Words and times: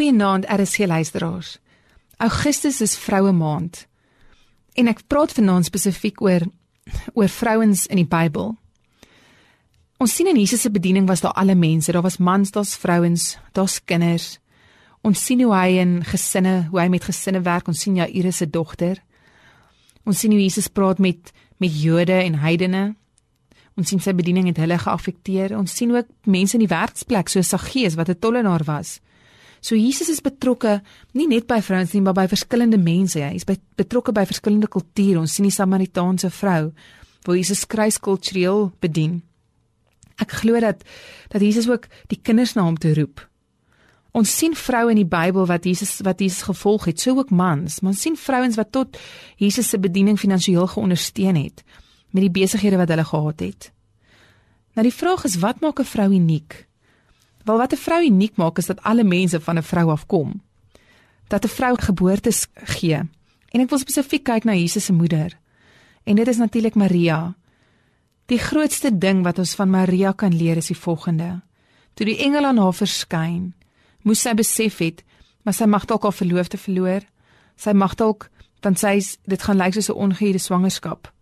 Goeienaand 0.00 0.46
RSC 0.48 0.86
luisteraars. 0.86 1.58
Augustus 2.16 2.80
is 2.80 2.96
vroue 2.96 3.32
maand. 3.36 3.82
En 4.72 4.88
ek 4.88 5.02
praat 5.12 5.34
vanaand 5.36 5.66
spesifiek 5.68 6.22
oor 6.24 6.46
oor 7.12 7.28
vrouens 7.28 7.82
in 7.84 8.00
die 8.00 8.06
Bybel. 8.08 8.54
Ons 10.00 10.14
sien 10.16 10.30
in 10.30 10.38
Jesus 10.40 10.64
se 10.64 10.70
bediening 10.72 11.04
was 11.04 11.20
daar 11.20 11.36
alle 11.36 11.52
mense, 11.52 11.92
daar 11.92 12.06
was 12.06 12.16
mans, 12.16 12.48
daar's 12.54 12.72
vrouens, 12.80 13.34
daar's 13.52 13.76
kinders. 13.84 14.30
Ons 15.04 15.20
sien 15.20 15.44
hoe 15.44 15.52
hy 15.52 15.76
in 15.82 15.92
gesinne, 16.08 16.70
hoe 16.70 16.80
hy 16.80 16.88
met 16.96 17.04
gesinne 17.04 17.44
werk. 17.44 17.68
Ons 17.68 17.84
sien 17.84 18.00
Jairus 18.00 18.40
se 18.40 18.48
dogter. 18.48 19.04
Ons 20.08 20.24
sien 20.24 20.32
hoe 20.32 20.40
Jesus 20.40 20.72
praat 20.72 20.96
met 20.96 21.34
met 21.60 21.76
Jode 21.76 22.16
en 22.22 22.40
heidene. 22.40 22.86
Ons 23.76 23.92
sien 23.92 24.00
sy 24.00 24.16
bediening 24.16 24.48
het 24.48 24.64
hulle 24.64 24.80
geaffekteer. 24.80 25.58
Ons 25.60 25.76
sien 25.76 25.92
ook 25.92 26.08
mense 26.24 26.56
in 26.56 26.64
die 26.64 26.72
werksplek 26.72 27.28
soos 27.28 27.52
Saggeus 27.52 28.00
wat 28.00 28.08
'n 28.08 28.16
tollenaar 28.16 28.64
was. 28.64 28.96
So 29.60 29.76
Jesus 29.76 30.08
is 30.08 30.22
betrokke 30.24 30.80
nie 31.12 31.26
net 31.28 31.46
by 31.46 31.60
vrouens 31.60 31.92
nie, 31.92 32.00
maar 32.00 32.16
by 32.16 32.26
verskillende 32.30 32.78
mense. 32.80 33.20
Hy 33.20 33.34
is 33.36 33.44
by, 33.44 33.58
betrokke 33.76 34.12
by 34.16 34.24
verskillende 34.28 34.70
kulture. 34.72 35.20
Ons 35.20 35.36
sien 35.36 35.48
die 35.48 35.54
Samaritaanse 35.54 36.30
vrou 36.32 36.70
waar 37.26 37.36
Jesus 37.36 37.66
kruiskultureel 37.68 38.70
bedien. 38.80 39.20
Ek 40.20 40.32
glo 40.40 40.60
dat 40.60 40.84
dat 41.32 41.42
Jesus 41.44 41.68
ook 41.68 41.88
die 42.08 42.18
kinders 42.20 42.54
na 42.56 42.64
hom 42.64 42.78
toe 42.80 42.94
roep. 42.96 43.20
Ons 44.16 44.32
sien 44.34 44.56
vroue 44.58 44.90
in 44.90 44.98
die 44.98 45.08
Bybel 45.08 45.46
wat 45.46 45.68
Jesus 45.68 46.00
wat 46.06 46.20
Jesus 46.20 46.42
gevolg 46.48 46.88
het, 46.90 47.00
so 47.00 47.14
ook 47.18 47.30
mans. 47.30 47.80
Maar 47.80 47.92
ons 47.92 48.00
sien 48.02 48.16
vrouens 48.18 48.56
wat 48.58 48.72
tot 48.72 48.98
Jesus 49.38 49.68
se 49.70 49.78
bediening 49.78 50.18
finansiëel 50.18 50.66
geondersteun 50.72 51.38
het 51.38 51.62
met 52.10 52.24
die 52.26 52.32
besighede 52.40 52.80
wat 52.80 52.90
hulle 52.90 53.06
gehad 53.06 53.44
het. 53.44 53.70
Nou 54.74 54.82
die 54.86 54.94
vraag 54.94 55.24
is 55.28 55.38
wat 55.38 55.60
maak 55.60 55.78
'n 55.80 55.84
vrou 55.86 56.10
uniek? 56.10 56.66
Wel 57.50 57.58
wat 57.58 57.72
'n 57.72 57.76
vrou 57.86 58.02
uniek 58.04 58.36
maak 58.36 58.58
is 58.58 58.66
dat 58.66 58.82
alle 58.82 59.04
mense 59.04 59.40
van 59.40 59.56
'n 59.58 59.62
vrou 59.62 59.90
afkom. 59.90 60.42
Dat 61.26 61.44
'n 61.44 61.48
vrou 61.48 61.74
geboortes 61.80 62.46
gee. 62.54 62.96
En 63.48 63.60
ek 63.60 63.68
wil 63.68 63.78
spesifiek 63.78 64.24
kyk 64.24 64.44
na 64.44 64.52
Jesus 64.52 64.84
se 64.84 64.92
moeder. 64.92 65.38
En 66.04 66.14
dit 66.14 66.28
is 66.28 66.36
natuurlik 66.36 66.74
Maria. 66.74 67.34
Die 68.26 68.38
grootste 68.38 68.98
ding 68.98 69.22
wat 69.22 69.38
ons 69.38 69.54
van 69.54 69.70
Maria 69.70 70.12
kan 70.12 70.36
leer 70.36 70.56
is 70.56 70.66
die 70.66 70.76
volgende. 70.76 71.40
Toe 71.94 72.06
die 72.06 72.18
engel 72.18 72.44
aan 72.44 72.56
haar 72.58 72.74
verskyn, 72.74 73.54
moes 74.02 74.20
sy 74.20 74.34
besef 74.34 74.78
het, 74.78 75.04
maar 75.42 75.54
sy 75.54 75.64
mag 75.64 75.84
dalk 75.84 76.02
haar 76.02 76.12
verloofde 76.12 76.56
verloor. 76.56 77.00
Sy 77.56 77.72
mag 77.72 77.94
dalk 77.94 78.30
want 78.60 78.78
sy 78.78 79.02
dit 79.24 79.42
gaan 79.42 79.56
lyk 79.56 79.72
soos 79.72 79.88
'n 79.88 79.92
ongehuide 79.92 80.38
swangerskap. 80.38 81.12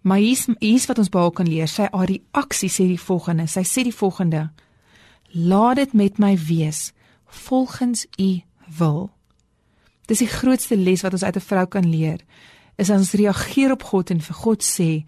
Maar 0.00 0.18
hier's 0.18 0.46
hier's 0.58 0.86
wat 0.86 0.98
ons 0.98 1.08
baie 1.08 1.32
kan 1.32 1.48
leer. 1.48 1.68
Sy 1.68 1.88
haar 1.90 2.06
reaksie 2.06 2.70
sê 2.70 2.86
die 2.86 3.00
volgende. 3.00 3.46
Sy 3.46 3.62
sê 3.62 3.82
die 3.82 3.94
volgende: 3.94 4.50
Laat 5.32 5.76
dit 5.76 5.92
met 5.92 6.18
my 6.18 6.38
wees 6.38 6.92
volgens 7.26 8.06
u 8.16 8.40
wil. 8.76 9.10
Dis 10.04 10.18
die 10.18 10.28
grootste 10.28 10.76
les 10.76 11.00
wat 11.00 11.12
ons 11.12 11.24
uit 11.24 11.36
'n 11.36 11.40
vrou 11.40 11.66
kan 11.66 11.88
leer. 11.88 12.20
Is 12.76 12.90
as 12.90 12.98
ons 12.98 13.12
reageer 13.12 13.70
op 13.70 13.82
God 13.82 14.10
en 14.10 14.20
vir 14.20 14.34
God 14.34 14.62
sê: 14.62 15.04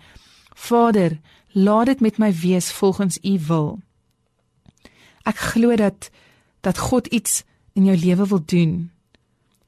Vader, 0.55 1.21
laat 1.53 1.87
dit 1.87 2.01
met 2.01 2.19
my 2.19 2.33
wees 2.33 2.73
volgens 2.73 3.19
u 3.23 3.39
wil. 3.47 3.81
Ek 5.23 5.37
glo 5.37 5.77
dat 5.77 6.11
dat 6.61 6.79
God 6.79 7.07
iets 7.07 7.45
in 7.73 7.85
jou 7.85 7.97
lewe 7.97 8.27
wil 8.27 8.43
doen. 8.45 8.91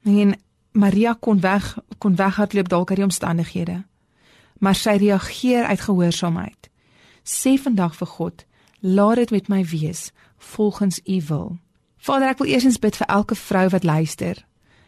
En 0.03 0.39
Maria 0.71 1.17
kon 1.19 1.39
weg 1.39 1.77
kon 1.97 2.15
weghardloop 2.15 2.69
dalk 2.69 2.89
uit 2.89 2.97
die 2.97 3.05
omstandighede. 3.05 3.83
Maar 4.57 4.75
sy 4.75 4.89
reageer 4.89 5.65
uit 5.65 5.81
gehoorsaamheid. 5.81 6.69
Sê 7.23 7.61
vandag 7.61 7.95
vir 7.95 8.07
God: 8.07 8.45
Laat 8.79 9.15
dit 9.15 9.31
met 9.31 9.47
my 9.47 9.65
wees 9.65 10.11
volgens 10.37 10.99
u 11.05 11.21
wil. 11.27 11.57
Vader, 11.97 12.29
ek 12.29 12.37
wil 12.37 12.51
eers 12.51 12.77
bid 12.79 12.95
vir 12.95 13.07
elke 13.09 13.35
vrou 13.35 13.69
wat 13.73 13.83
luister. 13.83 14.45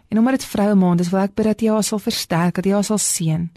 En 0.08 0.18
omdat 0.18 0.38
dit 0.40 0.46
vroue 0.46 0.76
maand 0.76 1.00
is, 1.00 1.10
wil 1.10 1.26
ek 1.26 1.34
bid 1.34 1.46
dat 1.46 1.62
jy 1.62 1.72
haar 1.74 1.84
sal 1.84 2.02
versterk, 2.02 2.56
dat 2.56 2.66
jy 2.66 2.74
haar 2.74 2.86
sal 2.86 3.02
seën. 3.02 3.48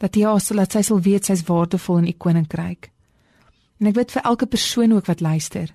Dat 0.00 0.16
jy 0.16 0.24
haar 0.24 0.40
sal 0.40 0.56
laat 0.56 0.72
sy 0.72 0.80
sal 0.82 1.00
weet 1.04 1.28
sy's 1.28 1.44
waardevol 1.44 2.00
in 2.00 2.08
u 2.08 2.14
koninkryk. 2.16 2.88
En 3.80 3.90
ek 3.92 3.98
bid 4.00 4.14
vir 4.16 4.24
elke 4.24 4.48
persoon 4.48 4.96
ook 4.96 5.08
wat 5.12 5.20
luister. 5.20 5.68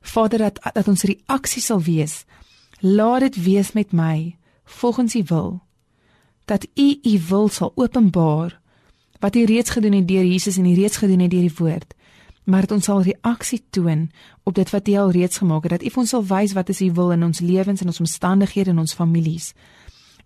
Vader, 0.00 0.48
dat 0.48 0.60
dat 0.72 0.88
ons 0.88 1.04
reaksie 1.04 1.62
sal 1.62 1.82
wees. 1.84 2.24
Laat 2.80 3.28
dit 3.28 3.42
wees 3.44 3.72
met 3.72 3.92
my 3.92 4.36
volgens 4.80 5.14
u 5.14 5.22
wil. 5.28 5.60
Dat 6.44 6.64
u 6.74 6.88
u 7.02 7.20
wil 7.28 7.48
sal 7.48 7.72
openbaar 7.74 8.60
wat 9.20 9.36
u 9.36 9.44
reeds 9.44 9.70
gedoen 9.70 9.92
het 9.92 10.08
deur 10.08 10.24
Jesus 10.24 10.56
en 10.56 10.66
u 10.66 10.74
reeds 10.74 10.96
gedoen 10.96 11.20
het 11.20 11.30
deur 11.30 11.48
die 11.48 11.56
woord 11.56 11.95
maar 12.46 12.60
dat 12.66 12.76
ons 12.78 12.84
sal 12.84 13.02
reaksie 13.02 13.64
toon 13.70 14.06
op 14.46 14.54
dit 14.54 14.70
wat 14.70 14.86
jy 14.86 14.98
al 15.02 15.10
reeds 15.10 15.42
gemaak 15.42 15.66
het 15.66 15.76
dat 15.78 15.86
U 15.86 16.00
ons 16.02 16.14
sal 16.14 16.24
wys 16.26 16.54
wat 16.54 16.68
is 16.70 16.80
U 16.80 16.90
wil 16.94 17.10
in 17.12 17.26
ons 17.26 17.42
lewens 17.42 17.82
en 17.82 17.90
ons 17.90 18.02
omstandighede 18.06 18.70
en 18.70 18.78
ons 18.78 18.94
families. 18.94 19.52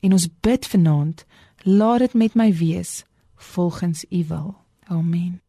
En 0.05 0.13
ons 0.13 0.29
bid 0.41 0.67
vanaand, 0.67 1.25
laat 1.65 2.05
dit 2.05 2.15
met 2.15 2.35
my 2.35 2.53
wees 2.53 3.05
volgens 3.53 4.05
U 4.11 4.25
wil. 4.29 4.55
Amen. 4.89 5.41